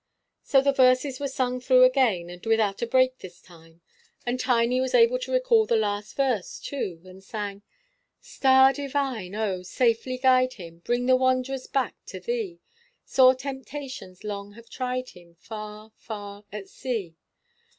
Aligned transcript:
So 0.41 0.61
the 0.63 0.71
verses 0.73 1.19
were 1.19 1.27
sung 1.27 1.59
through 1.61 1.83
again, 1.83 2.31
and 2.31 2.43
without 2.43 2.81
a 2.81 2.87
break 2.87 3.19
this 3.19 3.39
time; 3.39 3.81
and 4.25 4.39
Tiny 4.39 4.81
was 4.81 4.95
able 4.95 5.19
to 5.19 5.31
recall 5.31 5.67
the 5.67 5.75
last 5.75 6.15
verse, 6.15 6.59
too, 6.59 7.01
and 7.05 7.23
sang 7.23 7.61
"Star 8.19 8.73
Divine, 8.73 9.35
oh! 9.35 9.61
safely 9.61 10.17
guide 10.17 10.53
him, 10.53 10.79
Bring 10.79 11.05
the 11.05 11.15
wanderer 11.15 11.59
back 11.71 11.93
to 12.07 12.19
Thee; 12.19 12.59
Sore 13.05 13.35
temptations 13.35 14.23
long 14.23 14.53
have 14.53 14.71
tried 14.71 15.09
him, 15.09 15.35
Far, 15.35 15.91
far 15.97 16.45
at 16.51 16.67
sea." 16.67 17.15